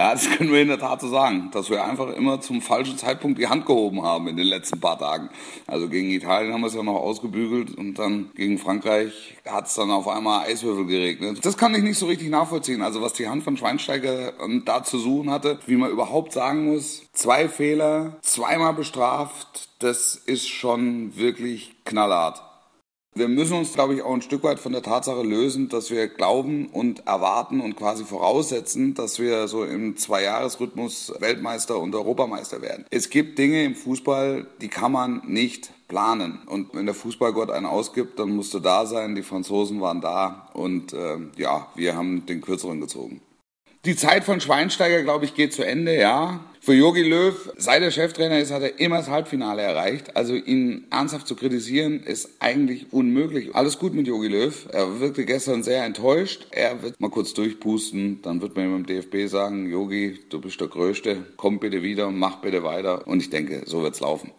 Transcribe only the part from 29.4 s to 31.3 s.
so im Zweijahresrhythmus